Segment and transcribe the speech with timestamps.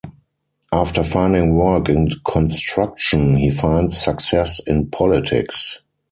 [0.73, 5.81] After finding work in construction, he finds success in politics.